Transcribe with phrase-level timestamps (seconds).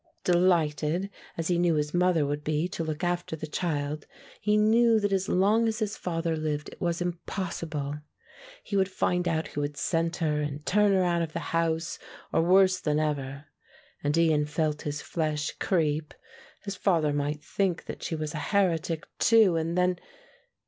[0.23, 4.07] Delighted, as he knew his mother would be to look after the child,
[4.39, 7.99] he knew that as long as his father lived it was impossible;
[8.63, 11.99] he would find out who had sent her and turn her out of the house
[12.33, 13.45] or worse than ever
[14.03, 16.15] and Ian felt his flesh creep
[16.63, 19.99] his father might think that she was a heretic too and then....